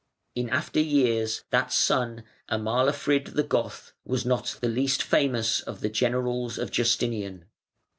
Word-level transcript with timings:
In 0.33 0.49
after 0.49 0.79
years 0.79 1.43
that 1.51 1.71
son, 1.71 2.23
"Amalafrid 2.49 3.35
the 3.35 3.43
Goth", 3.43 3.93
was 4.03 4.25
not 4.25 4.57
the 4.59 4.67
least 4.67 5.03
famous 5.03 5.59
of 5.59 5.81
the 5.81 5.89
generals 5.89 6.57
of 6.57 6.71
Justinian. 6.71 7.45